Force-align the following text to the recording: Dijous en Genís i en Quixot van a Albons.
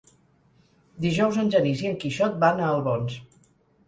Dijous 1.03 1.37
en 1.43 1.51
Genís 1.55 1.83
i 1.83 1.87
en 1.89 1.99
Quixot 2.05 2.39
van 2.45 2.63
a 2.65 2.71
Albons. 2.77 3.19